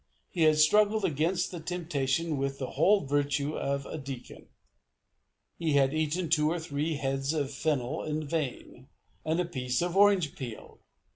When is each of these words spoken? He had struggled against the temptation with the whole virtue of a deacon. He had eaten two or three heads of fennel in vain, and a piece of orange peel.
He 0.31 0.41
had 0.45 0.57
struggled 0.57 1.05
against 1.05 1.51
the 1.51 1.59
temptation 1.59 2.35
with 2.37 2.57
the 2.57 2.71
whole 2.71 3.01
virtue 3.05 3.55
of 3.55 3.85
a 3.85 3.99
deacon. 3.99 4.47
He 5.59 5.73
had 5.73 5.93
eaten 5.93 6.27
two 6.27 6.49
or 6.49 6.57
three 6.59 6.95
heads 6.95 7.33
of 7.33 7.53
fennel 7.53 8.01
in 8.03 8.25
vain, 8.25 8.87
and 9.23 9.39
a 9.39 9.45
piece 9.45 9.79
of 9.79 9.95
orange 9.95 10.35
peel. 10.35 10.79